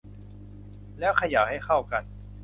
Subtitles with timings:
[0.99, 2.03] แล้วเขย่าให้เข้ากัน